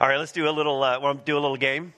[0.00, 0.82] All right, let's do a little.
[0.82, 1.94] Uh, to do a little game?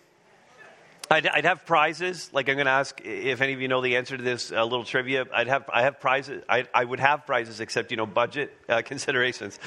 [1.10, 2.30] I'd, I'd, have prizes.
[2.32, 4.62] Like I'm going to ask if any of you know the answer to this uh,
[4.64, 5.24] little trivia.
[5.32, 6.42] I'd have I have prizes.
[6.48, 9.58] I, I would have prizes, except you know budget uh, considerations.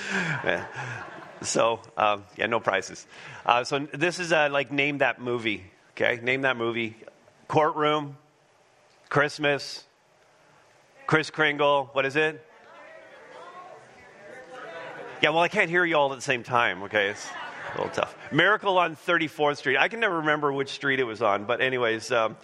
[1.42, 3.07] so um, yeah, no prizes.
[3.46, 5.63] Uh, so this is uh, like name that movie.
[5.91, 6.96] Okay, name that movie.
[7.47, 8.15] Courtroom,
[9.07, 9.85] Christmas,
[11.07, 11.89] Kris Kringle.
[11.93, 12.46] What is it?
[15.21, 16.84] Yeah, well, I can't hear you all at the same time.
[16.84, 17.27] Okay, it's
[17.80, 18.16] a little tough.
[18.31, 19.77] Miracle on 34th Street.
[19.77, 22.37] I can never remember which street it was on, but anyways, um,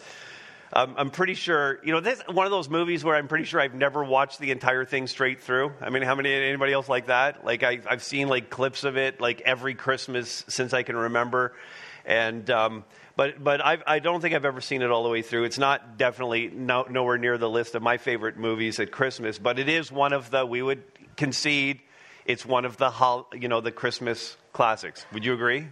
[0.74, 1.80] I'm pretty sure.
[1.84, 4.52] You know, this one of those movies where I'm pretty sure I've never watched the
[4.52, 5.74] entire thing straight through.
[5.82, 7.46] I mean, how many anybody else like that?
[7.46, 11.54] Like I, have seen like clips of it like every Christmas since I can remember,
[12.06, 12.50] and.
[12.50, 12.86] Um,
[13.18, 15.46] but but I've, I do not think I've ever seen it all the way through.
[15.46, 19.58] It's not definitely no, nowhere near the list of my favorite movies at Christmas, but
[19.58, 20.84] it is one of the we would
[21.16, 21.80] concede
[22.26, 22.92] it's one of the
[23.40, 25.06] you know the Christmas classics.
[25.12, 25.68] Would you agree?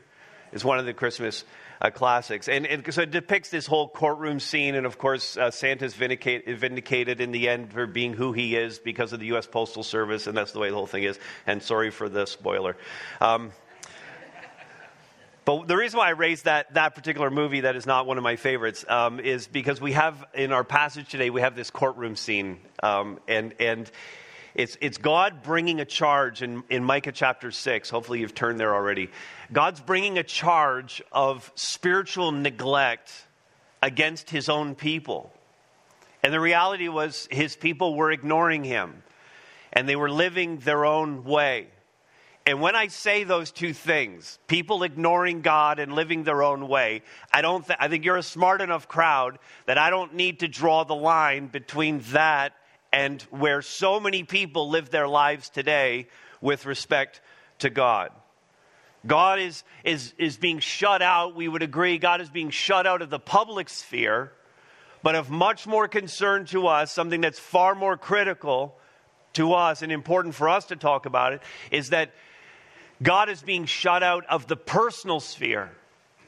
[0.52, 1.46] It's one of the Christmas
[1.82, 4.76] uh, classics, and, and, so it depicts this whole courtroom scene.
[4.76, 8.80] And of course, uh, Santa's vindicate, vindicated in the end for being who he is
[8.80, 9.48] because of the U.S.
[9.48, 11.18] Postal Service, and that's the way the whole thing is.
[11.48, 12.76] And sorry for the spoiler.
[13.22, 13.54] Um,
[15.46, 18.24] but the reason why I raised that, that particular movie that is not one of
[18.24, 22.16] my favorites um, is because we have, in our passage today, we have this courtroom
[22.16, 22.60] scene.
[22.82, 23.90] Um, and, and
[24.55, 27.90] it's, it's God bringing a charge in, in Micah chapter 6.
[27.90, 29.10] Hopefully, you've turned there already.
[29.51, 33.12] God's bringing a charge of spiritual neglect
[33.82, 35.34] against his own people.
[36.23, 39.04] And the reality was, his people were ignoring him,
[39.73, 41.67] and they were living their own way.
[42.45, 47.01] And when I say those two things, people ignoring God and living their own way,
[47.32, 50.48] I don't th- I think you're a smart enough crowd that I don't need to
[50.48, 52.54] draw the line between that
[52.94, 56.08] and where so many people live their lives today
[56.40, 57.22] with respect
[57.58, 58.12] to God.
[59.05, 63.02] God is, is, is being shut out, we would agree, God is being shut out
[63.02, 64.31] of the public sphere,
[65.02, 68.78] but of much more concern to us, something that's far more critical
[69.34, 71.41] to us and important for us to talk about it,
[71.72, 72.12] is that
[73.01, 75.72] God is being shut out of the personal sphere.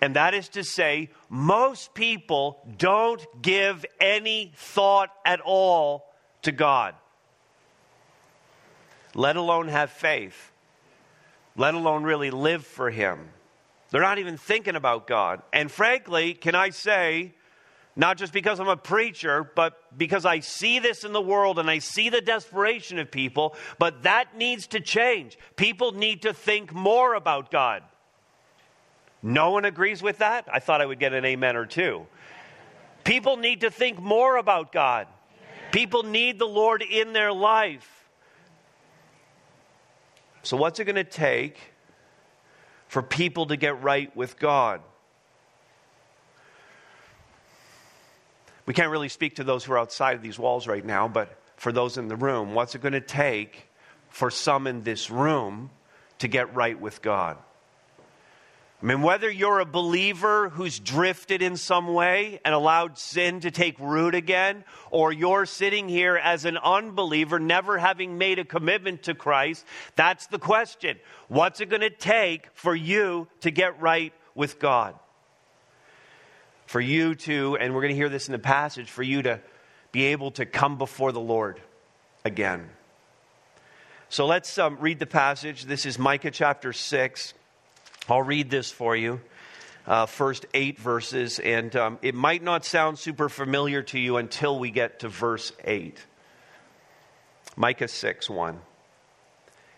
[0.02, 6.06] And that is to say, most people don't give any thought at all
[6.46, 6.96] to God,
[9.14, 10.52] let alone have faith,
[11.56, 13.30] let alone really live for Him.
[13.92, 15.42] They're not even thinking about God.
[15.54, 17.34] And frankly, can I say,
[17.96, 21.70] not just because I'm a preacher, but because I see this in the world and
[21.70, 25.38] I see the desperation of people, but that needs to change.
[25.56, 27.84] People need to think more about God.
[29.24, 30.46] No one agrees with that?
[30.52, 32.06] I thought I would get an amen or two.
[33.06, 35.08] People need to think more about God.
[35.76, 38.08] People need the Lord in their life.
[40.42, 41.58] So, what's it going to take
[42.88, 44.80] for people to get right with God?
[48.66, 51.38] We can't really speak to those who are outside of these walls right now, but
[51.58, 53.68] for those in the room, what's it going to take
[54.08, 55.72] for some in this room
[56.20, 57.38] to get right with God?
[58.82, 63.52] I mean, whether you're a believer who's drifted in some way and allowed sin to
[63.52, 69.04] take root again, or you're sitting here as an unbeliever, never having made a commitment
[69.04, 69.66] to Christ,
[69.96, 71.00] that's the question.
[71.30, 74.96] What's it going to take for you to get right with God?
[76.66, 79.40] For you to, and we're going to hear this in the passage, for you to
[79.94, 81.62] be able to come before the Lord
[82.26, 82.70] again.
[84.10, 85.64] So let's um, read the passage.
[85.64, 87.34] This is Micah chapter 6.
[88.08, 89.22] I'll read this for you.
[89.88, 94.58] Uh, first eight verses, and um, it might not sound super familiar to you until
[94.58, 96.04] we get to verse 8.
[97.56, 98.60] Micah 6 1.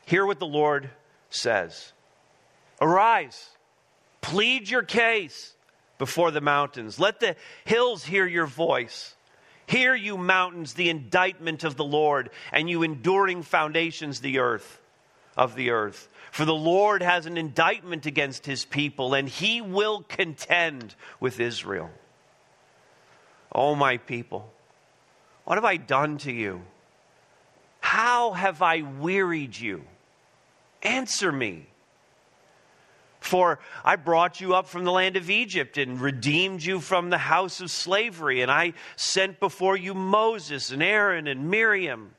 [0.06, 0.90] Hear what the Lord
[1.30, 1.92] says
[2.80, 3.50] Arise,
[4.22, 5.54] plead your case
[5.98, 7.00] before the mountains.
[7.00, 7.36] Let the
[7.66, 9.14] hills hear your voice.
[9.66, 14.80] Hear, you mountains, the indictment of the Lord, and you enduring foundations the earth
[15.36, 16.08] of the earth.
[16.38, 21.90] For the Lord has an indictment against his people, and he will contend with Israel.
[23.52, 24.54] Oh, my people,
[25.46, 26.62] what have I done to you?
[27.80, 29.84] How have I wearied you?
[30.84, 31.66] Answer me.
[33.20, 37.18] For I brought you up from the land of Egypt and redeemed you from the
[37.18, 42.14] house of slavery, and I sent before you Moses and Aaron and Miriam.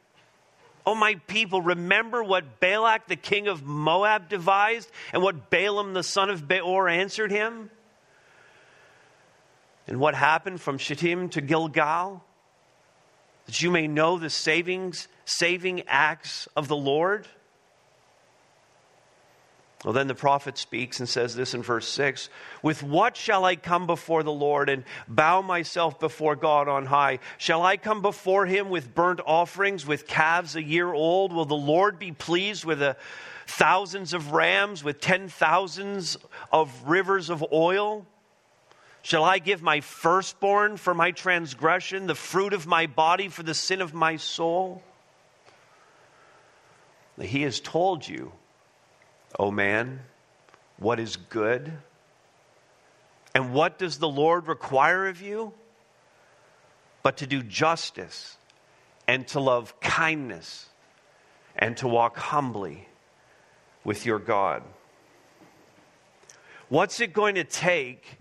[0.88, 6.02] Oh, my people, remember what Balak the king of Moab devised and what Balaam the
[6.02, 7.69] son of Beor answered him?
[9.87, 12.25] And what happened from Shittim to Gilgal?
[13.44, 17.29] That you may know the savings, saving acts of the Lord?
[19.85, 22.31] Well, then the prophet speaks and says this in verse 6
[22.63, 27.21] With what shall I come before the Lord and bow myself before God on high?
[27.39, 31.33] Shall I come before him with burnt offerings, with calves a year old?
[31.33, 32.97] Will the Lord be pleased with a
[33.47, 36.17] thousands of rams, with ten thousands
[36.51, 38.05] of rivers of oil?
[39.03, 43.55] Shall I give my firstborn for my transgression, the fruit of my body for the
[43.55, 44.83] sin of my soul?
[47.21, 48.33] He has told you
[49.37, 50.01] O man,
[50.79, 51.73] what is good?
[53.35, 55.53] And what does the Lord require of you?
[57.03, 58.37] But to do justice
[59.07, 60.69] and to love kindness
[61.57, 62.89] and to walk humbly
[63.85, 64.63] with your God.
[66.69, 68.19] What's it going to take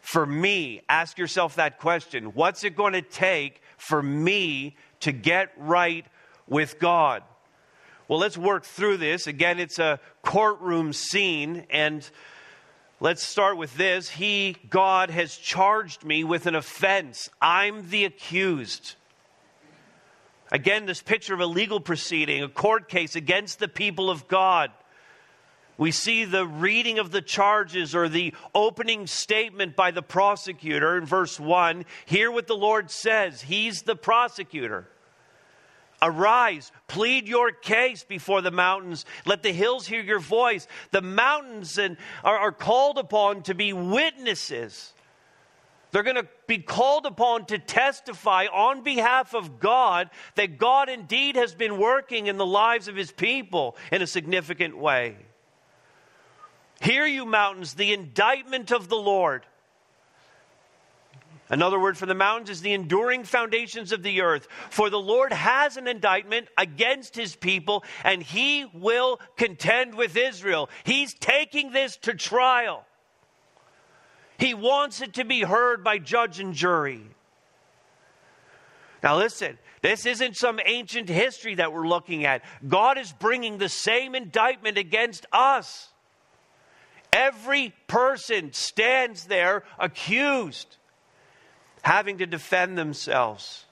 [0.00, 0.82] for me?
[0.88, 2.26] Ask yourself that question.
[2.26, 6.06] What's it going to take for me to get right
[6.48, 7.22] with God?
[8.10, 9.28] Well, let's work through this.
[9.28, 12.04] Again, it's a courtroom scene, and
[12.98, 14.10] let's start with this.
[14.10, 17.30] He, God, has charged me with an offense.
[17.40, 18.96] I'm the accused.
[20.50, 24.72] Again, this picture of a legal proceeding, a court case against the people of God.
[25.78, 31.06] We see the reading of the charges or the opening statement by the prosecutor in
[31.06, 31.84] verse 1.
[32.06, 33.42] Hear what the Lord says.
[33.42, 34.88] He's the prosecutor.
[36.02, 39.04] Arise, plead your case before the mountains.
[39.26, 40.66] Let the hills hear your voice.
[40.92, 44.94] The mountains and, are, are called upon to be witnesses.
[45.92, 51.36] They're going to be called upon to testify on behalf of God that God indeed
[51.36, 55.16] has been working in the lives of his people in a significant way.
[56.80, 59.44] Hear you, mountains, the indictment of the Lord.
[61.50, 64.46] Another word for the mountains is the enduring foundations of the earth.
[64.70, 70.70] For the Lord has an indictment against his people, and he will contend with Israel.
[70.84, 72.86] He's taking this to trial.
[74.38, 77.02] He wants it to be heard by judge and jury.
[79.02, 82.42] Now, listen, this isn't some ancient history that we're looking at.
[82.66, 85.88] God is bringing the same indictment against us.
[87.12, 90.76] Every person stands there accused
[91.82, 93.64] having to defend themselves.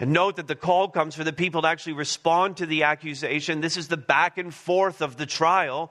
[0.00, 3.60] And note that the call comes for the people to actually respond to the accusation.
[3.60, 5.90] This is the back and forth of the trial.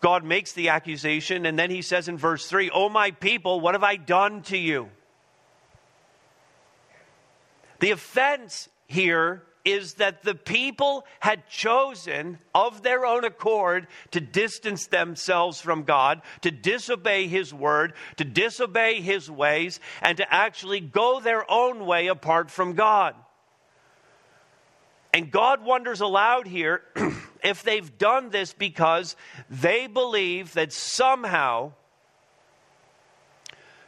[0.00, 3.74] God makes the accusation, and then he says in verse 3 Oh, my people, what
[3.74, 4.88] have I done to you?
[7.78, 14.86] The offense here is that the people had chosen of their own accord to distance
[14.86, 21.20] themselves from God, to disobey His word, to disobey His ways, and to actually go
[21.20, 23.14] their own way apart from God.
[25.14, 26.82] And God wonders aloud here
[27.44, 29.14] if they've done this because
[29.48, 31.72] they believe that somehow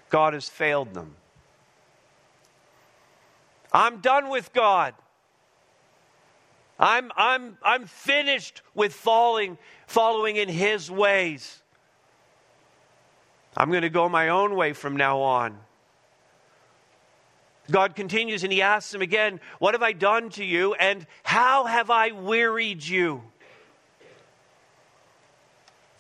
[0.08, 1.16] God has failed them.
[3.72, 4.94] I'm done with God.
[6.78, 11.62] I'm, I'm, I'm finished with falling, following in His ways.
[13.56, 15.58] I'm going to go my own way from now on.
[17.70, 21.64] God continues and he asks him again, What have I done to you and how
[21.64, 23.22] have I wearied you?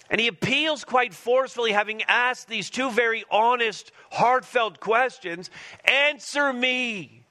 [0.08, 5.50] And he appeals quite forcefully, having asked these two very honest, heartfelt questions
[5.84, 7.25] Answer me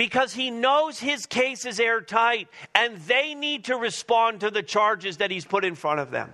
[0.00, 5.18] because he knows his case is airtight and they need to respond to the charges
[5.18, 6.32] that he's put in front of them.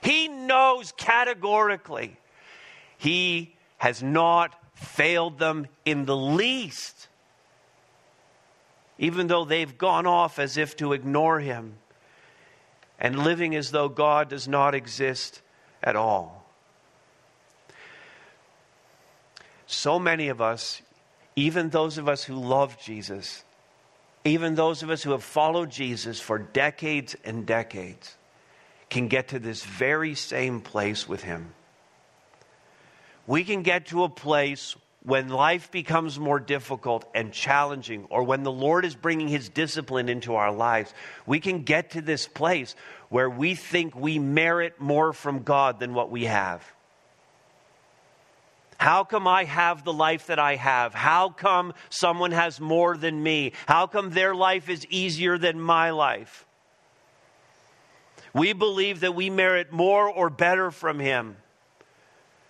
[0.00, 2.16] He knows categorically
[2.96, 7.06] he has not failed them in the least,
[8.98, 11.74] even though they've gone off as if to ignore him
[12.98, 15.40] and living as though God does not exist
[15.84, 16.44] at all.
[19.68, 20.82] So many of us
[21.38, 23.44] even those of us who love Jesus,
[24.24, 28.16] even those of us who have followed Jesus for decades and decades,
[28.90, 31.54] can get to this very same place with Him.
[33.28, 38.42] We can get to a place when life becomes more difficult and challenging, or when
[38.42, 40.92] the Lord is bringing His discipline into our lives,
[41.24, 42.74] we can get to this place
[43.10, 46.64] where we think we merit more from God than what we have.
[48.88, 50.94] How come I have the life that I have?
[50.94, 53.52] How come someone has more than me?
[53.66, 56.46] How come their life is easier than my life?
[58.32, 61.36] We believe that we merit more or better from Him.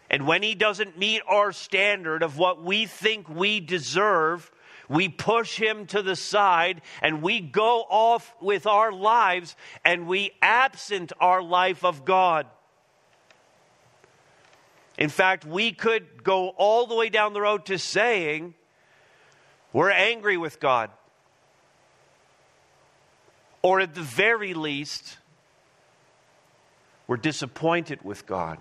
[0.09, 4.49] And when He doesn't meet our standard of what we think we deserve,
[4.89, 10.31] we push him to the side and we go off with our lives and we
[10.41, 12.47] absent our life of God.
[14.99, 18.55] In fact, we could go all the way down the road to saying
[19.73, 20.91] we're angry with God.
[23.63, 25.19] Or at the very least,
[27.07, 28.59] we're disappointed with God.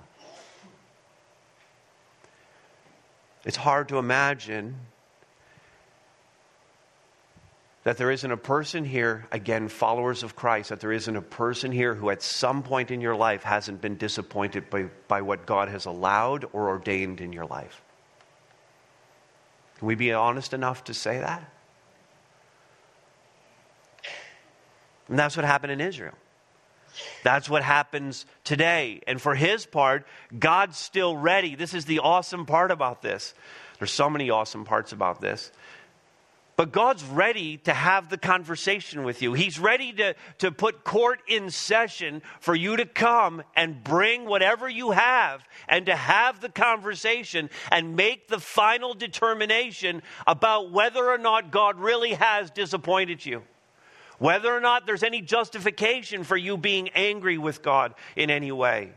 [3.43, 4.75] It's hard to imagine
[7.87, 11.71] that there isn't a person here, again, followers of Christ, that there isn't a person
[11.71, 15.69] here who at some point in your life hasn't been disappointed by, by what God
[15.69, 17.81] has allowed or ordained in your life.
[19.79, 21.49] Can we be honest enough to say that?
[25.07, 26.15] And that's what happened in Israel.
[27.23, 28.99] That's what happens today.
[29.07, 30.05] And for his part,
[30.37, 31.55] God's still ready.
[31.55, 33.33] This is the awesome part about this.
[33.79, 35.53] There's so many awesome parts about this.
[36.57, 39.33] But God's ready to have the conversation with you.
[39.33, 44.67] He's ready to, to put court in session for you to come and bring whatever
[44.67, 51.19] you have and to have the conversation and make the final determination about whether or
[51.19, 53.43] not God really has disappointed you.
[54.17, 58.93] Whether or not there's any justification for you being angry with God in any way.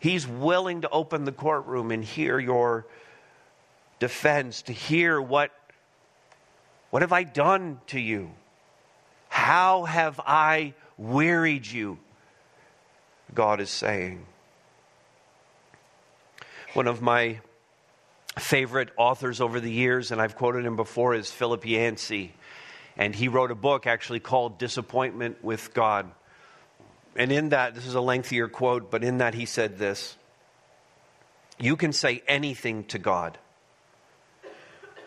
[0.00, 2.86] He's willing to open the courtroom and hear your
[4.04, 5.50] defense, to hear what,
[6.90, 8.32] what have I done to you?
[9.30, 11.96] How have I wearied you?
[13.34, 14.26] God is saying.
[16.74, 17.40] One of my
[18.38, 22.34] favorite authors over the years, and I've quoted him before, is Philip Yancey.
[22.98, 26.10] And he wrote a book actually called Disappointment with God.
[27.16, 30.18] And in that, this is a lengthier quote, but in that he said this
[31.58, 33.38] You can say anything to God.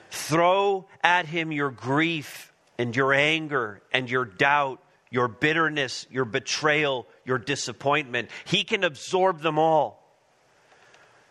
[0.09, 7.07] Throw at him your grief and your anger and your doubt, your bitterness, your betrayal,
[7.25, 8.29] your disappointment.
[8.45, 10.03] He can absorb them all.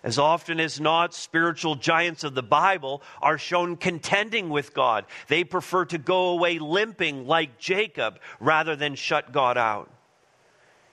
[0.02, 5.04] As often as not, spiritual giants of the Bible are shown contending with God.
[5.26, 9.90] They prefer to go away limping like Jacob rather than shut God out.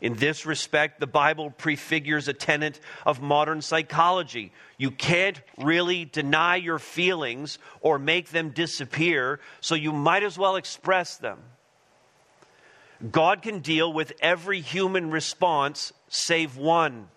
[0.03, 4.51] In this respect, the Bible prefigures a tenet of modern psychology.
[4.77, 10.57] You can't really deny your feelings or make them disappear, so you might as well
[10.57, 11.39] express them.
[13.11, 17.07] God can deal with every human response save one.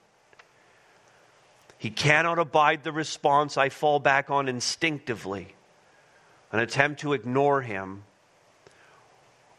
[1.79, 5.57] He cannot abide the response I fall back on instinctively,
[6.53, 8.05] an attempt to ignore him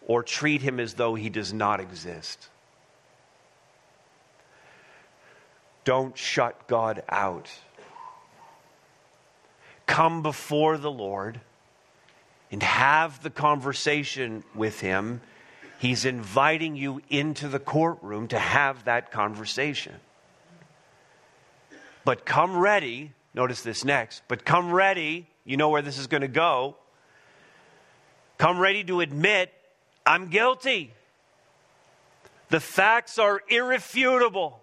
[0.07, 2.47] or treat him as though he does not exist.
[5.87, 7.49] Don't shut God out.
[9.85, 11.39] Come before the Lord
[12.51, 15.21] and have the conversation with Him.
[15.79, 19.95] He's inviting you into the courtroom to have that conversation.
[22.03, 26.19] But come ready, notice this next, but come ready, you know where this is going
[26.19, 26.75] to go.
[28.37, 29.53] Come ready to admit,
[30.05, 30.91] I'm guilty.
[32.49, 34.59] The facts are irrefutable.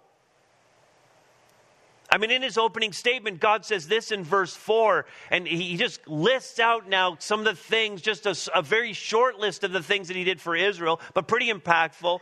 [2.11, 6.07] I mean, in his opening statement, God says this in verse 4, and he just
[6.07, 9.83] lists out now some of the things, just a, a, very short list of the
[9.83, 12.21] things that he did for Israel, but pretty impactful.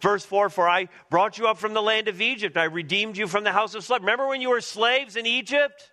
[0.00, 3.26] Verse 4 For I brought you up from the land of Egypt, I redeemed you
[3.28, 4.06] from the house of slavery.
[4.06, 5.90] Remember when you were slaves in Egypt?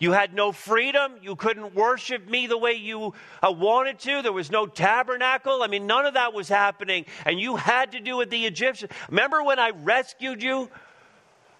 [0.00, 1.12] You had no freedom.
[1.20, 4.22] You couldn't worship me the way you uh, wanted to.
[4.22, 5.62] There was no tabernacle.
[5.62, 7.04] I mean, none of that was happening.
[7.26, 8.90] And you had to do with the Egyptians.
[9.10, 10.70] Remember when I rescued you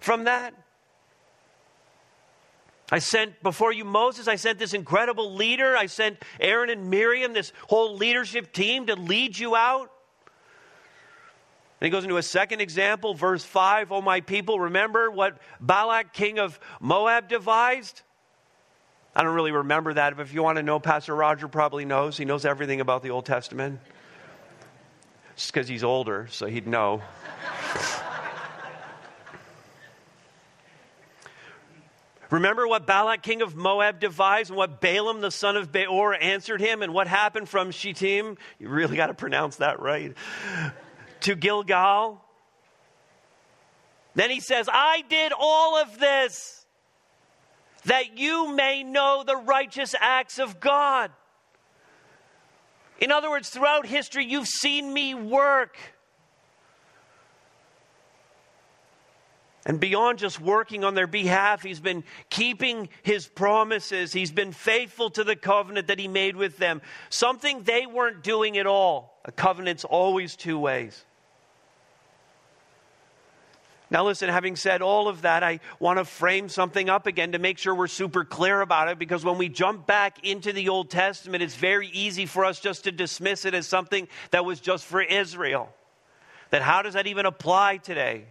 [0.01, 0.53] from that.
[2.91, 5.77] I sent before you Moses, I sent this incredible leader.
[5.77, 9.89] I sent Aaron and Miriam, this whole leadership team to lead you out.
[11.79, 16.11] And he goes into a second example, verse 5 Oh, my people, remember what Balak,
[16.11, 18.01] king of Moab, devised?
[19.15, 22.17] I don't really remember that, but if you want to know, Pastor Roger probably knows.
[22.17, 23.79] He knows everything about the Old Testament.
[25.35, 27.01] Just because he's older, so he'd know.
[32.31, 36.61] Remember what Balak, king of Moab, devised and what Balaam, the son of Beor, answered
[36.61, 38.37] him and what happened from Shittim?
[38.57, 40.15] You really got to pronounce that right.
[41.21, 42.23] to Gilgal.
[44.15, 46.65] Then he says, I did all of this
[47.85, 51.11] that you may know the righteous acts of God.
[52.99, 55.75] In other words, throughout history, you've seen me work.
[59.65, 64.11] And beyond just working on their behalf, he's been keeping his promises.
[64.11, 66.81] He's been faithful to the covenant that he made with them.
[67.09, 69.19] Something they weren't doing at all.
[69.23, 71.05] A covenant's always two ways.
[73.91, 77.39] Now, listen, having said all of that, I want to frame something up again to
[77.39, 80.89] make sure we're super clear about it because when we jump back into the Old
[80.89, 84.85] Testament, it's very easy for us just to dismiss it as something that was just
[84.85, 85.69] for Israel.
[86.51, 88.25] That how does that even apply today?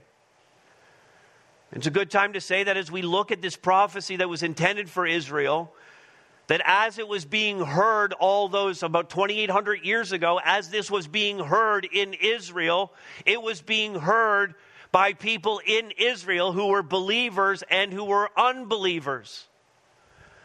[1.73, 4.43] It's a good time to say that as we look at this prophecy that was
[4.43, 5.73] intended for Israel,
[6.49, 11.07] that as it was being heard all those about 2,800 years ago, as this was
[11.07, 12.93] being heard in Israel,
[13.25, 14.55] it was being heard
[14.91, 19.47] by people in Israel who were believers and who were unbelievers.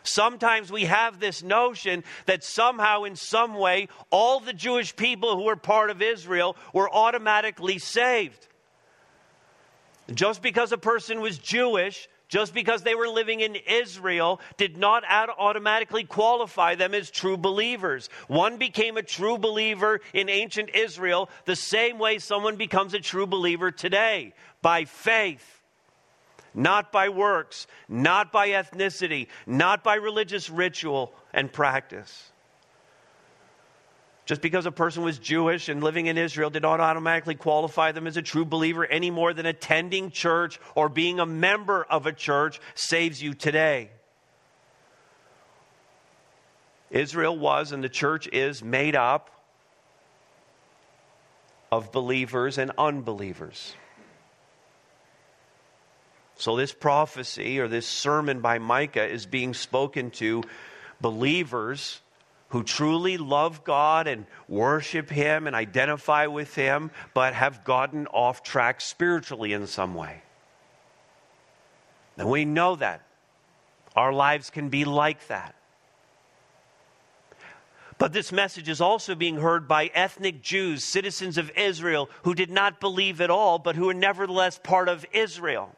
[0.03, 5.45] Sometimes we have this notion that somehow, in some way, all the Jewish people who
[5.45, 8.47] were part of Israel were automatically saved.
[10.13, 15.03] Just because a person was Jewish, just because they were living in Israel, did not
[15.07, 18.09] automatically qualify them as true believers.
[18.27, 23.27] One became a true believer in ancient Israel the same way someone becomes a true
[23.27, 25.61] believer today by faith,
[26.53, 32.31] not by works, not by ethnicity, not by religious ritual and practice.
[34.25, 38.07] Just because a person was Jewish and living in Israel did not automatically qualify them
[38.07, 42.11] as a true believer any more than attending church or being a member of a
[42.11, 43.91] church saves you today.
[46.89, 49.29] Israel was and the church is made up
[51.71, 53.75] of believers and unbelievers.
[56.37, 60.43] So, this prophecy or this sermon by Micah is being spoken to
[60.99, 62.01] believers
[62.55, 68.43] who truly love God and worship Him and identify with Him, but have gotten off
[68.43, 70.21] track spiritually in some way.
[72.17, 73.01] And we know that.
[73.93, 75.53] Our lives can be like that.
[77.97, 82.51] But this message is also being heard by ethnic Jews, citizens of Israel, who did
[82.51, 85.75] not believe at all, but who are nevertheless part of Israel.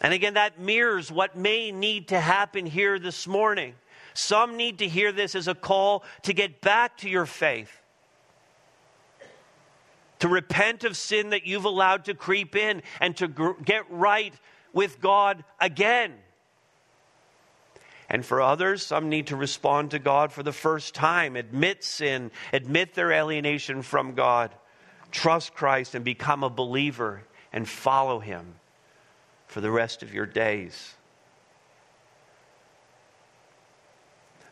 [0.00, 3.74] And again, that mirrors what may need to happen here this morning.
[4.18, 7.70] Some need to hear this as a call to get back to your faith,
[10.18, 14.34] to repent of sin that you've allowed to creep in, and to gr- get right
[14.72, 16.14] with God again.
[18.08, 22.32] And for others, some need to respond to God for the first time, admit sin,
[22.52, 24.52] admit their alienation from God,
[25.12, 28.56] trust Christ, and become a believer and follow Him
[29.46, 30.96] for the rest of your days.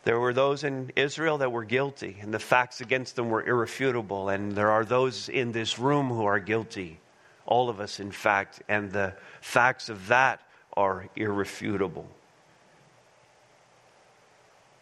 [0.07, 4.29] There were those in Israel that were guilty, and the facts against them were irrefutable.
[4.29, 7.01] And there are those in this room who are guilty.
[7.45, 10.39] All of us, in fact, and the facts of that
[10.77, 12.07] are irrefutable.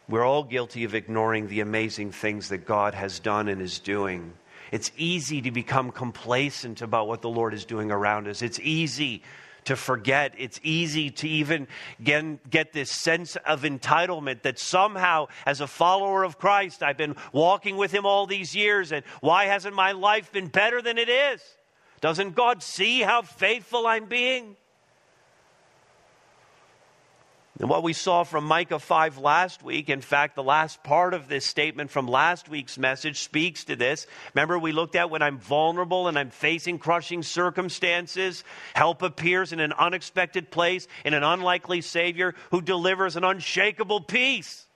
[0.08, 4.32] We're all guilty of ignoring the amazing things that God has done and is doing.
[4.72, 8.44] It's easy to become complacent about what the Lord is doing around us.
[8.44, 9.24] It's easy
[9.66, 10.34] to forget.
[10.38, 11.68] It's easy to even
[12.04, 17.16] get, get this sense of entitlement that somehow, as a follower of Christ, I've been
[17.32, 21.10] walking with Him all these years, and why hasn't my life been better than it
[21.10, 21.42] is?
[22.02, 24.56] Doesn't God see how faithful I'm being?
[27.58, 31.30] And what we saw from Micah 5 last week, in fact, the last part of
[31.30, 34.08] this statement from last week's message speaks to this.
[34.34, 39.62] Remember, we looked at when I'm vulnerable and I'm facing crushing circumstances, help appears in
[39.62, 44.68] an unexpected place in an unlikely Savior who delivers an unshakable peace.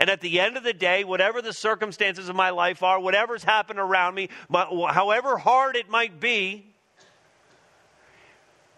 [0.00, 3.44] And at the end of the day, whatever the circumstances of my life are, whatever's
[3.44, 6.75] happened around me, however hard it might be,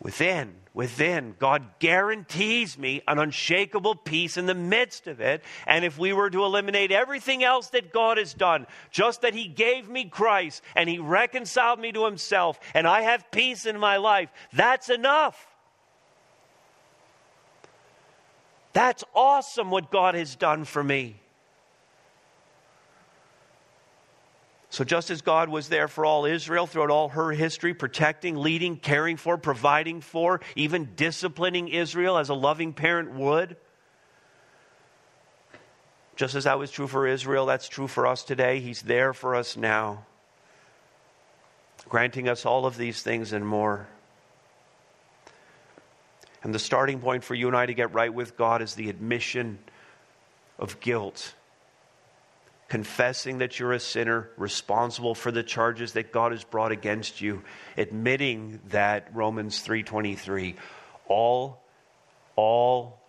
[0.00, 5.42] within, within, God guarantees me an unshakable peace in the midst of it.
[5.66, 9.48] And if we were to eliminate everything else that God has done, just that He
[9.48, 13.96] gave me Christ and He reconciled me to Himself and I have peace in my
[13.96, 15.46] life, that's enough.
[18.72, 21.20] That's awesome what God has done for me.
[24.78, 28.76] So, just as God was there for all Israel throughout all her history, protecting, leading,
[28.76, 33.56] caring for, providing for, even disciplining Israel as a loving parent would,
[36.14, 38.60] just as that was true for Israel, that's true for us today.
[38.60, 40.06] He's there for us now,
[41.88, 43.88] granting us all of these things and more.
[46.44, 48.88] And the starting point for you and I to get right with God is the
[48.90, 49.58] admission
[50.56, 51.34] of guilt
[52.68, 57.42] confessing that you're a sinner, responsible for the charges that God has brought against you,
[57.76, 60.56] admitting that Romans 3:23
[61.06, 61.62] all
[62.36, 63.00] all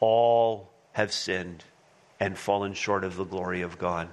[0.00, 1.64] all have sinned
[2.20, 4.08] and fallen short of the glory of God.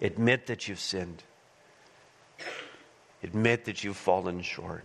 [0.00, 1.22] Admit that you've sinned.
[3.22, 4.84] Admit that you've fallen short.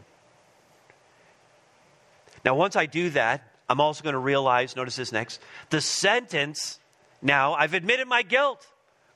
[2.44, 6.80] Now, once I do that, I'm also going to realize, notice this next, the sentence
[7.26, 8.66] now, I've admitted my guilt.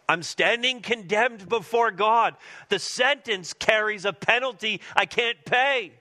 [0.10, 2.36] I'm standing condemned before God.
[2.70, 5.92] The sentence carries a penalty I can't pay.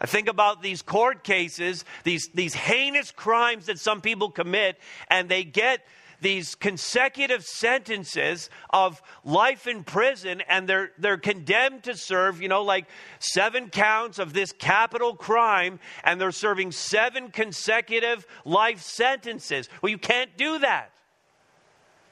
[0.00, 4.78] I think about these court cases, these, these heinous crimes that some people commit,
[5.08, 5.80] and they get
[6.20, 12.62] these consecutive sentences of life in prison and they're, they're condemned to serve, you know,
[12.62, 12.86] like
[13.18, 19.68] seven counts of this capital crime and they're serving seven consecutive life sentences.
[19.82, 20.92] Well, you can't do that.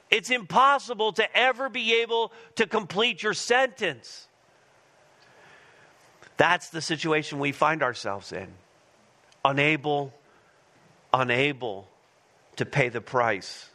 [0.09, 4.27] It's impossible to ever be able to complete your sentence.
[6.37, 8.47] That's the situation we find ourselves in.
[9.45, 10.13] Unable,
[11.13, 11.87] unable
[12.55, 13.68] to pay the price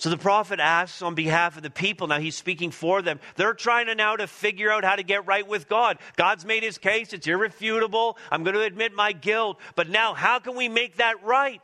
[0.00, 2.06] so the prophet asks on behalf of the people.
[2.06, 3.20] Now he's speaking for them.
[3.36, 5.98] They're trying to now to figure out how to get right with God.
[6.16, 7.12] God's made his case.
[7.12, 8.16] It's irrefutable.
[8.30, 9.58] I'm going to admit my guilt.
[9.74, 11.62] But now how can we make that right?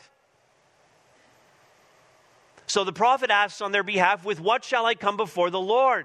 [2.67, 6.05] So the prophet asks on their behalf, with what shall I come before the Lord?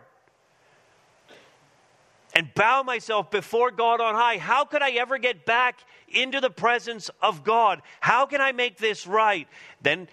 [2.34, 4.38] And bow myself before God on high.
[4.38, 7.82] How could I ever get back into the presence of God?
[8.00, 9.50] How can I make this right?
[9.82, 10.08] Then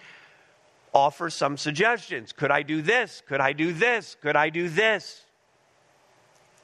[0.93, 2.31] offer some suggestions.
[2.31, 3.21] Could I do this?
[3.27, 4.15] Could I do this?
[4.21, 5.23] Could I do this?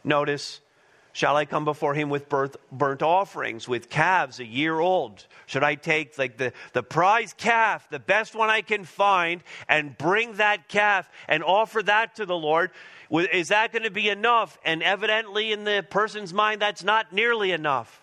[0.03, 0.61] Notice,
[1.13, 5.25] shall I come before him with birth, burnt offerings, with calves a year old?
[5.47, 9.97] Should I take like the, the prize calf, the best one I can find, and
[9.97, 12.71] bring that calf and offer that to the Lord?
[13.09, 14.57] Is that going to be enough?
[14.63, 18.01] And evidently, in the person's mind, that's not nearly enough.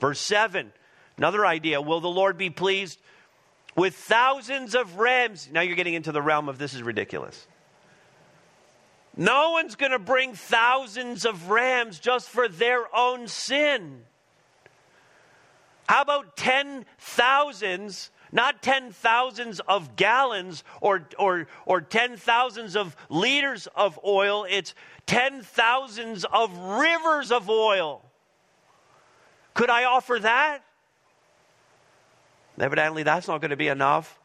[0.00, 0.72] Verse 7,
[1.16, 1.80] another idea.
[1.80, 3.00] Will the Lord be pleased
[3.76, 5.48] with thousands of rams.
[5.52, 7.46] Now you're getting into the realm of this is ridiculous.
[9.16, 14.02] No one's going to bring thousands of rams just for their own sin.
[15.86, 22.96] How about ten thousands, not ten thousands of gallons or, or, or ten thousands of
[23.08, 24.46] liters of oil?
[24.48, 24.74] It's
[25.06, 28.02] ten thousands of rivers of oil.
[29.52, 30.64] Could I offer that?
[32.58, 34.18] Evidently, that's not going to be enough.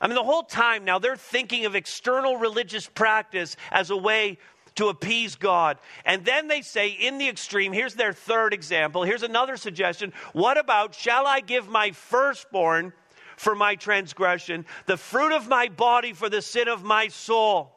[0.00, 4.38] I mean, the whole time now they're thinking of external religious practice as a way
[4.74, 5.78] to appease God.
[6.04, 9.04] And then they say, in the extreme, here's their third example.
[9.04, 10.12] Here's another suggestion.
[10.32, 12.92] What about, shall I give my firstborn
[13.36, 17.70] for my transgression, the fruit of my body for the sin of my soul?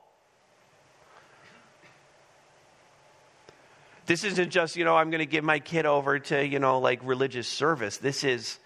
[4.08, 6.80] This isn't just, you know, I'm going to give my kid over to, you know,
[6.80, 7.98] like religious service.
[7.98, 8.58] This is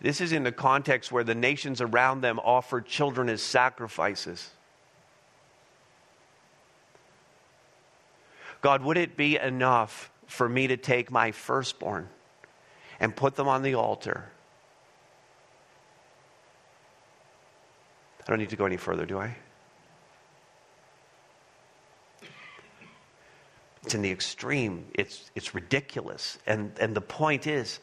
[0.00, 4.50] this is in the context where the nations around them offered children as sacrifices.
[8.60, 12.08] God, would it be enough for me to take my firstborn
[13.00, 14.30] and put them on the altar?
[18.26, 19.36] I don't need to go any further, do I?
[23.84, 24.86] It's in the extreme.
[24.94, 26.38] It's, it's ridiculous.
[26.44, 27.78] And, and the point is,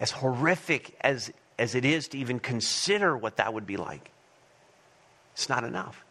[0.00, 4.10] as horrific as, as it is to even consider what that would be like,
[5.34, 6.04] it's not enough.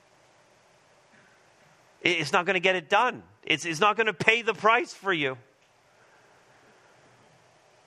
[2.02, 4.93] It's not going to get it done, it's, it's not going to pay the price
[4.93, 5.38] for you.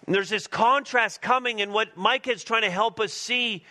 [0.06, 3.64] And there's this contrast coming, and what Micah is trying to help us see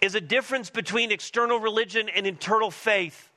[0.00, 3.28] is a difference between external religion and internal faith.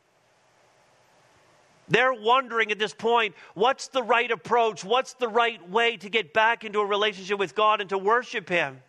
[1.91, 4.85] They're wondering at this point what's the right approach?
[4.85, 8.47] What's the right way to get back into a relationship with God and to worship
[8.47, 8.81] Him?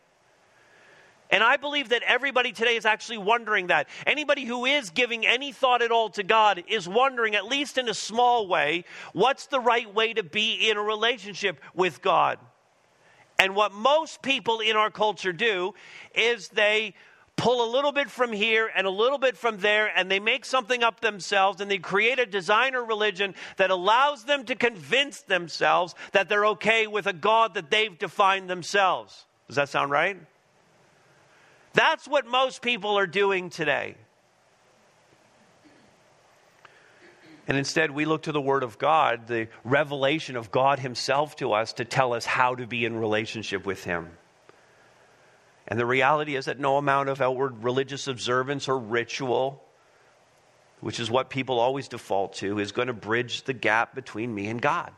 [1.29, 3.89] And I believe that everybody today is actually wondering that.
[4.07, 7.89] Anybody who is giving any thought at all to God is wondering, at least in
[7.89, 8.85] a small way,
[9.15, 12.39] what's the right way to be in a relationship with God.
[13.37, 15.75] And what most people in our culture do
[16.15, 16.95] is they
[17.37, 20.45] pull a little bit from here and a little bit from there, and they make
[20.45, 25.95] something up themselves, and they create a designer religion that allows them to convince themselves
[26.13, 29.25] that they're okay with a God that they've defined themselves.
[29.49, 30.19] Does that sound right?
[31.75, 33.97] That's what most people are doing today.
[37.49, 41.53] And instead, we look to the Word of God, the revelation of God Himself to
[41.55, 44.11] us, to tell us how to be in relationship with Him.
[45.73, 49.65] And the reality is that no amount of outward religious observance or ritual,
[50.83, 54.49] which is what people always default to, is going to bridge the gap between me
[54.49, 54.93] and God.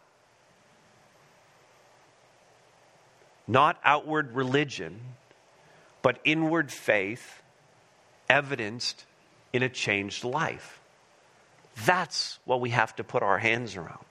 [3.46, 4.98] Not outward religion,
[6.02, 7.40] but inward faith
[8.28, 9.04] evidenced
[9.52, 10.80] in a changed life.
[11.84, 14.04] That's what we have to put our hands around.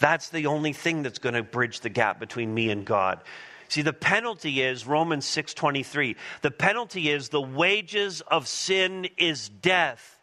[0.00, 3.20] That's the only thing that's going to bridge the gap between me and God.
[3.68, 6.16] See, the penalty is Romans 6:23.
[6.42, 10.18] The penalty is the wages of sin is death.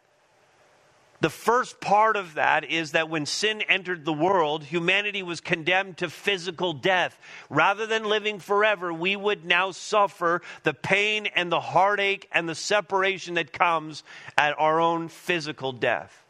[1.22, 5.98] The first part of that is that when sin entered the world, humanity was condemned
[5.98, 7.16] to physical death.
[7.48, 12.56] Rather than living forever, we would now suffer the pain and the heartache and the
[12.56, 14.02] separation that comes
[14.36, 16.24] at our own physical death.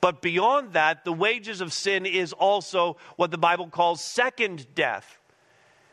[0.00, 5.20] But beyond that, the wages of sin is also what the Bible calls second death.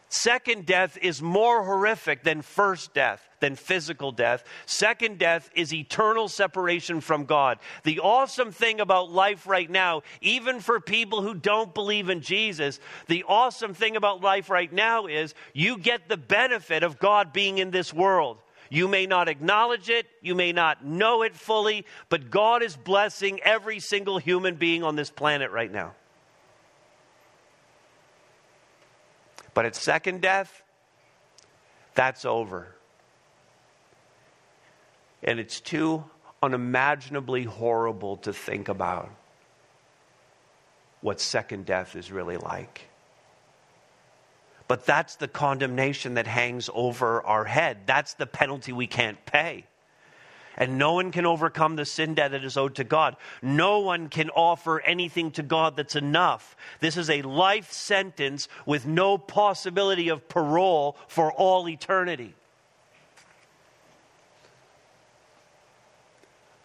[0.10, 4.44] Second death is more horrific than first death, than physical death.
[4.66, 7.60] Second death is eternal separation from God.
[7.84, 12.80] The awesome thing about life right now, even for people who don't believe in Jesus,
[13.08, 17.60] the awesome thing about life right now is you get the benefit of God being
[17.60, 18.40] in this world.
[18.72, 23.40] You may not acknowledge it, you may not know it fully, but God is blessing
[23.42, 25.94] every single human being on this planet right now.
[29.60, 30.64] But at second death,
[31.94, 32.74] that's over.
[35.22, 36.06] And it's too
[36.42, 39.10] unimaginably horrible to think about
[41.02, 42.88] what second death is really like.
[44.70, 47.80] But that's the condemnation that hangs over our head.
[47.86, 49.66] That's the penalty we can't pay
[50.60, 53.16] and no one can overcome the sin debt that is owed to God.
[53.42, 56.58] No one can offer anything to God that's enough.
[56.82, 62.36] This is a life sentence with no possibility of parole for all eternity.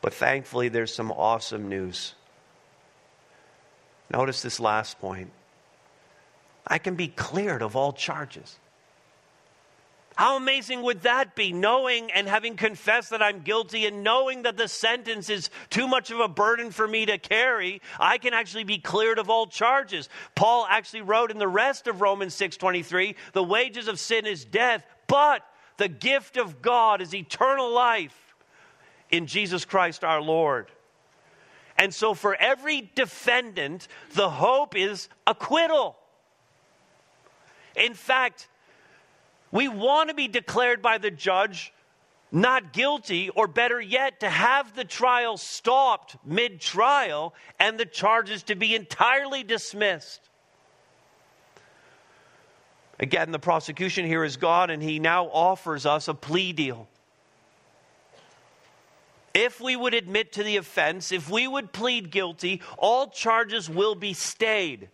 [0.03, 2.15] But thankfully, there's some awesome news.
[4.11, 5.31] Notice this last point.
[6.67, 8.59] I can be cleared of all charges.
[10.17, 14.57] How amazing would that be, knowing and having confessed that I'm guilty and knowing that
[14.57, 18.63] the sentence is too much of a burden for me to carry, I can actually
[18.63, 20.09] be cleared of all charges.
[20.37, 24.87] Paul actually wrote in the rest of Romans 6:23, "The wages of sin is death,
[25.09, 25.45] but
[25.79, 28.37] the gift of God is eternal life
[29.11, 30.71] in Jesus Christ our Lord."
[31.77, 35.99] And so for every defendant, the hope is acquittal.
[37.75, 38.47] In fact,
[39.55, 41.73] we want to be declared by the judge
[42.33, 48.43] not guilty, or better yet, to have the trial stopped mid trial and the charges
[48.43, 50.21] to be entirely dismissed.
[52.99, 56.89] Again, the prosecution here is God, and he now offers us a plea deal.
[59.33, 63.95] If we would admit to the offense, if we would plead guilty, all charges will
[63.95, 64.89] be stayed.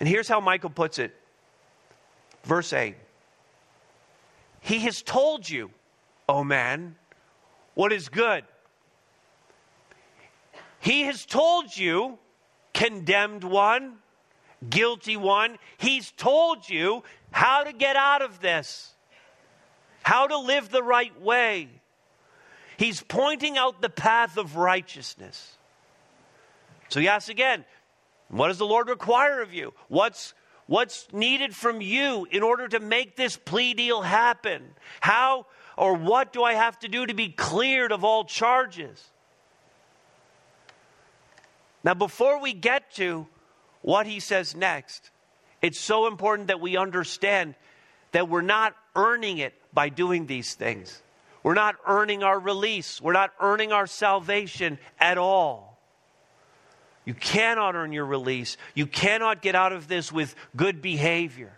[0.00, 1.14] And here's how Micah puts it
[2.44, 2.96] Verse 8
[4.60, 5.70] He has told you,
[6.28, 6.96] O man,
[7.74, 8.44] what is good.
[10.80, 12.18] He has told you,
[12.74, 13.98] condemned one,
[14.68, 18.92] guilty one, he's told you how to get out of this,
[20.02, 21.68] how to live the right way.
[22.76, 25.56] He's pointing out the path of righteousness.
[26.88, 27.64] So he asks again,
[28.28, 29.74] what does the Lord require of you?
[29.88, 30.34] What's
[30.66, 34.62] What's needed from you in order to make this plea deal happen?
[35.00, 35.46] How
[35.76, 39.10] or what do I have to do to be cleared of all charges?
[41.84, 43.26] Now, before we get to
[43.80, 45.10] what he says next,
[45.60, 47.54] it's so important that we understand
[48.12, 51.02] that we're not earning it by doing these things.
[51.42, 53.00] We're not earning our release.
[53.00, 55.71] We're not earning our salvation at all.
[57.04, 58.56] You cannot earn your release.
[58.74, 61.52] You cannot get out of this with good behavior.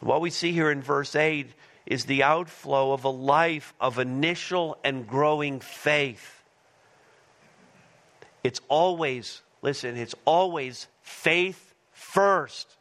[0.00, 1.50] What we see here in verse 8
[1.86, 6.42] is the outflow of a life of initial and growing faith.
[8.42, 12.76] It's always, listen, it's always faith first.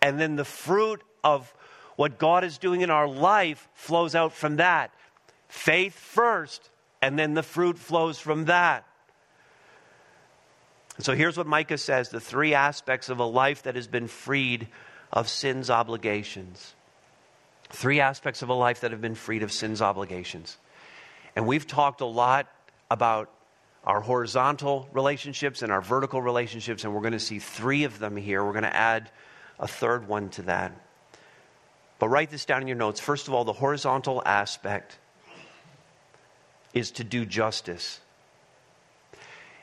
[0.00, 1.52] And then the fruit of
[1.96, 4.90] what God is doing in our life flows out from that.
[5.48, 6.70] Faith first,
[7.02, 8.84] and then the fruit flows from that.
[10.98, 14.68] so here's what Micah says the three aspects of a life that has been freed
[15.12, 16.74] of sin's obligations.
[17.70, 20.58] Three aspects of a life that have been freed of sin's obligations.
[21.36, 22.48] And we've talked a lot
[22.90, 23.30] about
[23.84, 28.16] our horizontal relationships and our vertical relationships, and we're going to see three of them
[28.16, 28.44] here.
[28.44, 29.10] We're going to add
[29.58, 30.72] a third one to that.
[31.98, 33.00] But write this down in your notes.
[33.00, 34.98] First of all, the horizontal aspect
[36.74, 38.00] is to do justice.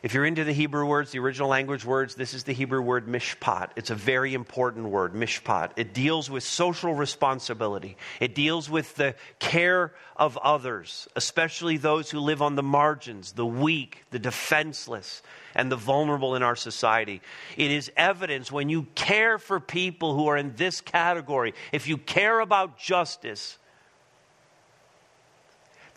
[0.04, 3.08] If you're into the Hebrew words, the original language words, this is the Hebrew word
[3.08, 3.72] mishpat.
[3.76, 5.72] It's a very important word, mishpat.
[5.76, 12.20] It deals with social responsibility, it deals with the care of others, especially those who
[12.20, 15.24] live on the margins, the weak, the defenseless,
[15.56, 17.22] and the vulnerable in our society.
[17.58, 21.98] It is evidence when you care for people who are in this category, if you
[21.98, 23.58] care about justice,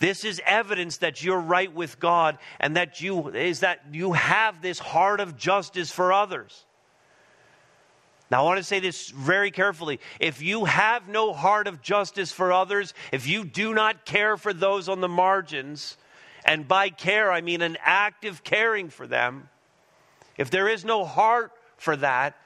[0.01, 4.61] this is evidence that you're right with God and that you is that you have
[4.61, 6.65] this heart of justice for others.
[8.31, 10.01] Now, I want to say this very carefully.
[10.19, 14.53] If you have no heart of justice for others, if you do not care for
[14.53, 15.97] those on the margins,
[16.45, 19.49] and by care I mean an active caring for them,
[20.37, 22.37] if there is no heart for that,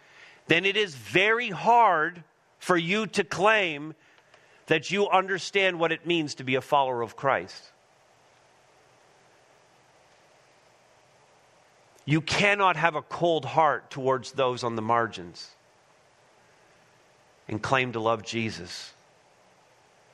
[0.48, 2.24] then it is very hard
[2.58, 3.94] for you to claim
[4.66, 7.72] that you understand what it means to be a follower of Christ.
[12.07, 15.50] You cannot have a cold heart towards those on the margins
[17.48, 18.92] and claim to love Jesus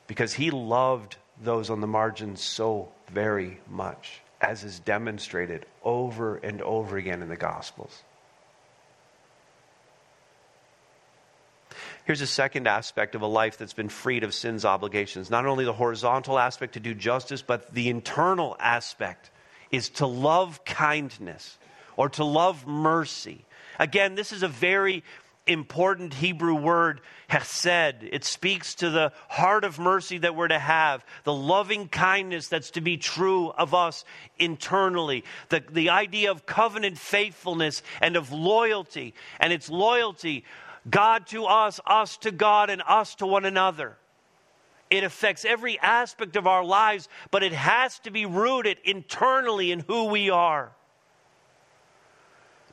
[0.07, 6.61] because he loved those on the margins so very much, as is demonstrated over and
[6.61, 8.03] over again in the Gospels.
[12.05, 15.29] Here's a second aspect of a life that's been freed of sin's obligations.
[15.29, 19.29] Not only the horizontal aspect to do justice, but the internal aspect
[19.71, 21.57] is to love kindness
[21.95, 23.45] or to love mercy.
[23.77, 25.03] Again, this is a very
[25.47, 28.03] important Hebrew word, hesed.
[28.03, 32.71] It speaks to the heart of mercy that we're to have, the loving kindness that's
[32.71, 34.05] to be true of us
[34.37, 39.13] internally, the, the idea of covenant faithfulness and of loyalty.
[39.39, 40.45] And it's loyalty
[40.89, 43.97] God to us, us to God, and us to one another.
[44.89, 49.79] It affects every aspect of our lives, but it has to be rooted internally in
[49.79, 50.71] who we are.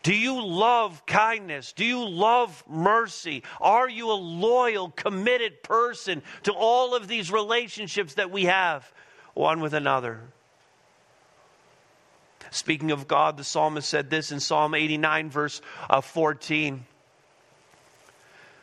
[0.03, 1.73] Do you love kindness?
[1.73, 3.43] Do you love mercy?
[3.61, 8.91] Are you a loyal, committed person to all of these relationships that we have
[9.35, 10.21] one with another?
[12.51, 16.87] Speaking of God, the psalmist said this in Psalm 89, verse uh, 14.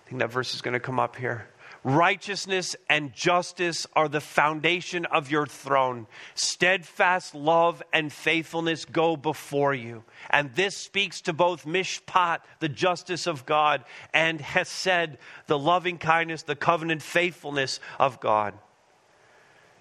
[0.05, 1.47] I think that verse is going to come up here.
[1.83, 6.07] Righteousness and justice are the foundation of your throne.
[6.33, 10.03] Steadfast love and faithfulness go before you.
[10.29, 16.43] And this speaks to both mishpat, the justice of God, and hesed, the loving kindness,
[16.43, 18.53] the covenant faithfulness of God.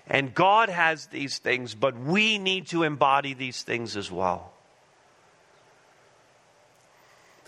[0.06, 4.54] And God has these things, but we need to embody these things as well.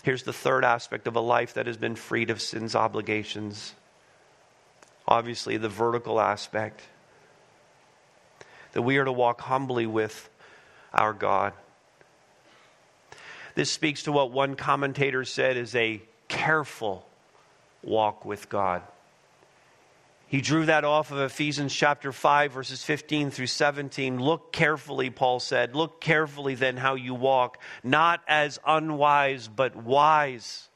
[0.07, 3.75] Here's the third aspect of a life that has been freed of sin's obligations.
[5.05, 6.79] Obviously, the vertical aspect.
[8.71, 10.29] That we are to walk humbly with
[10.93, 11.51] our God.
[13.55, 17.05] This speaks to what one commentator said is a careful
[17.83, 18.83] walk with God.
[20.29, 24.19] He drew that off of Ephesians chapter 5, verses 15 through 17.
[24.19, 25.73] Look carefully, Paul said.
[25.73, 30.67] Look carefully then how you walk, not as unwise, but wise,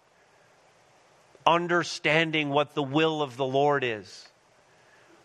[1.46, 4.30] understanding what the will of the Lord is.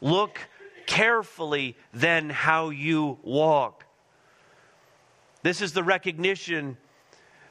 [0.01, 0.41] Look
[0.87, 3.85] carefully then how you walk.
[5.43, 6.79] This is the recognition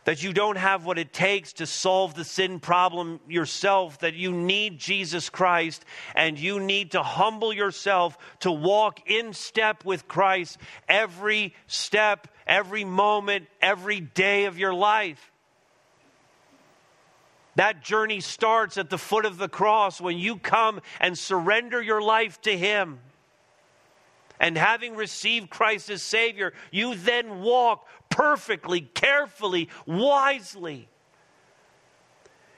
[0.06, 4.32] that you don't have what it takes to solve the sin problem yourself, that you
[4.32, 5.84] need Jesus Christ
[6.16, 12.86] and you need to humble yourself to walk in step with Christ every step, every
[12.86, 15.32] moment, every day of your life.
[17.56, 22.02] That journey starts at the foot of the cross when you come and surrender your
[22.02, 23.00] life to Him.
[24.40, 30.90] And having received Christ as Savior, you then walk perfectly, carefully, wisely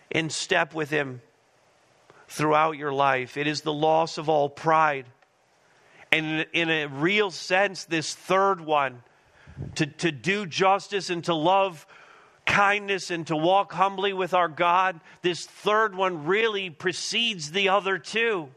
[0.10, 1.22] in step with Him
[2.28, 3.38] throughout your life.
[3.38, 5.06] It is the loss of all pride.
[6.12, 9.04] And in a real sense, this third one,
[9.76, 11.86] to, to do justice and to love
[12.46, 17.98] kindness and to walk humbly with our God, this third one really precedes the other
[17.98, 18.50] two.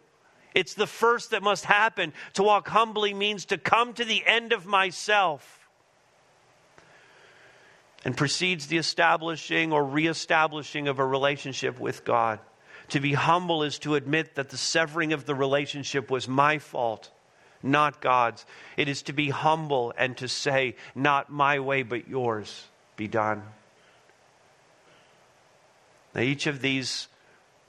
[0.55, 2.13] It's the first that must happen.
[2.35, 5.69] To walk humbly means to come to the end of myself
[8.05, 12.41] and precedes the establishing or reestablishing of a relationship with God.
[12.89, 17.11] To be humble is to admit that the severing of the relationship was my fault,
[17.63, 18.45] not God's.
[18.77, 23.43] It is to be humble and to say, Not my way, but yours be done.
[26.15, 27.07] Now, each of these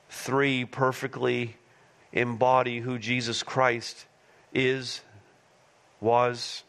[0.09, 1.55] three perfectly
[2.13, 4.05] embody who Jesus Christ
[4.53, 5.01] is,
[5.99, 6.63] was,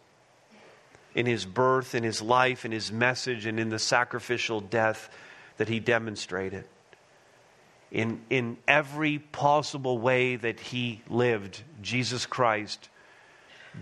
[1.14, 5.11] in his birth, in his life, in his message, and in the sacrificial death
[5.57, 6.64] that he demonstrated.
[7.90, 12.88] In, in every possible way that he lived, Jesus Christ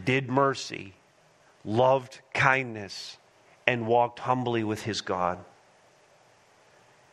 [0.05, 0.95] did mercy,
[1.65, 3.17] loved kindness,
[3.67, 5.39] and walked humbly with his God.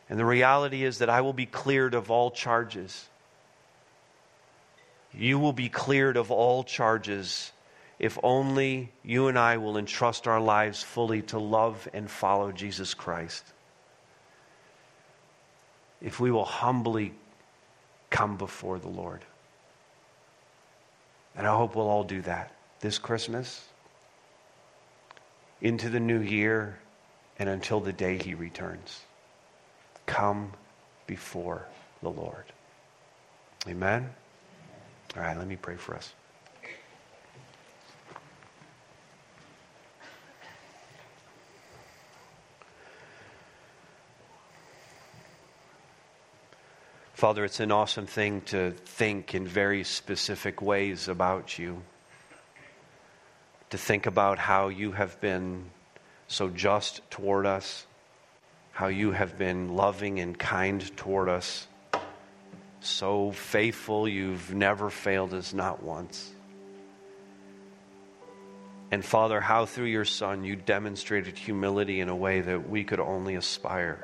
[0.08, 3.07] And the reality is that I will be cleared of all charges.
[5.12, 7.52] You will be cleared of all charges
[7.98, 12.94] if only you and I will entrust our lives fully to love and follow Jesus
[12.94, 13.44] Christ.
[16.00, 17.12] If we will humbly
[18.10, 19.24] come before the Lord.
[21.36, 23.66] And I hope we'll all do that this Christmas,
[25.60, 26.78] into the new year,
[27.38, 29.00] and until the day he returns.
[30.06, 30.52] Come
[31.08, 31.66] before
[32.02, 32.44] the Lord.
[33.66, 34.10] Amen?
[35.18, 36.14] All right, let me pray for us.
[47.14, 51.82] Father, it's an awesome thing to think in very specific ways about you.
[53.70, 55.64] To think about how you have been
[56.28, 57.86] so just toward us,
[58.70, 61.66] how you have been loving and kind toward us,
[62.80, 66.30] so faithful, you've never failed us, not once.
[68.90, 73.00] And Father, how through your Son you demonstrated humility in a way that we could
[73.00, 74.02] only aspire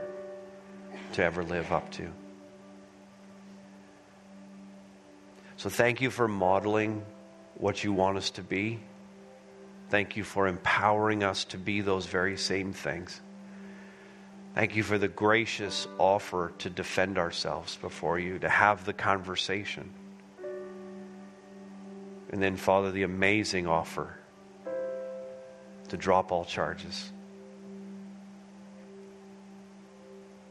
[1.13, 2.11] to ever live up to.
[5.57, 7.05] So thank you for modeling
[7.55, 8.81] what you want us to be.
[9.89, 13.21] Thank you for empowering us to be those very same things.
[14.55, 19.91] Thank you for the gracious offer to defend ourselves before you, to have the conversation.
[22.31, 24.17] And then, Father, the amazing offer
[25.89, 27.13] to drop all charges.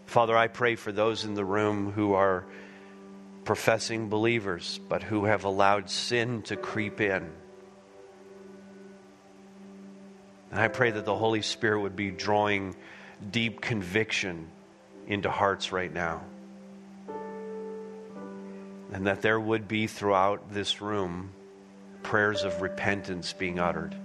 [0.06, 2.46] Father, I pray for those in the room who are
[3.46, 7.32] professing believers, but who have allowed sin to creep in.
[10.52, 12.76] And I pray that the Holy Spirit would be drawing
[13.32, 14.48] deep conviction
[15.08, 16.22] into hearts right now.
[18.92, 21.32] And that there would be throughout this room
[22.04, 23.96] prayers of repentance being uttered,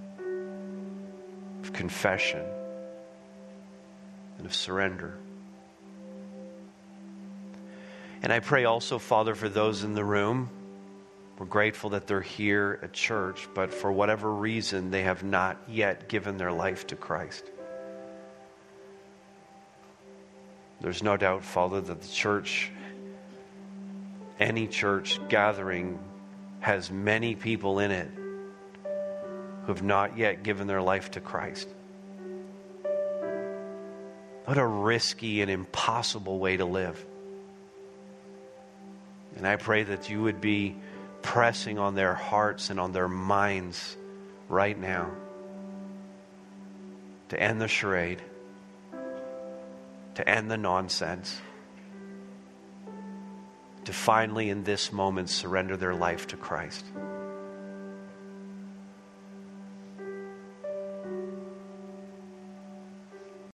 [1.62, 2.44] of confession,
[4.38, 5.18] and of surrender.
[8.22, 10.50] And I pray also, Father, for those in the room.
[11.38, 16.08] We're grateful that they're here at church, but for whatever reason, they have not yet
[16.08, 17.44] given their life to Christ.
[20.80, 22.70] There's no doubt, Father, that the church,
[24.38, 25.98] any church gathering,
[26.60, 28.10] has many people in it
[29.62, 31.68] who have not yet given their life to Christ.
[34.44, 37.04] What a risky and impossible way to live.
[39.36, 40.76] And I pray that you would be
[41.22, 43.96] pressing on their hearts and on their minds
[44.48, 45.10] right now
[47.28, 48.22] to end the charade,
[50.18, 51.40] to end the nonsense,
[53.84, 56.84] to finally, in this moment, surrender their life to Christ.